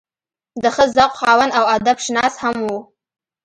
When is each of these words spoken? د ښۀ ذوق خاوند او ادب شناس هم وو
د 0.61 0.63
ښۀ 0.75 0.85
ذوق 0.95 1.13
خاوند 1.19 1.51
او 1.57 1.63
ادب 1.75 1.97
شناس 2.05 2.33
هم 2.43 2.55
وو 2.67 2.79